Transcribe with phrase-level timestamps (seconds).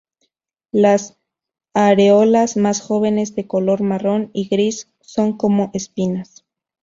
[0.71, 1.15] Las
[1.75, 6.43] areolas más jóvenes de color marrón y gris son como espinas.